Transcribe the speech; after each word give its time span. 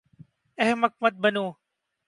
احمق 0.61 0.93
مت 1.01 1.13
بنو 1.23 1.45